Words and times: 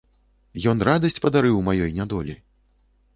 Ён 0.71 0.77
радасць 0.89 1.21
падарыў 1.25 1.57
маёй 1.67 1.91
нядолі! 1.99 2.33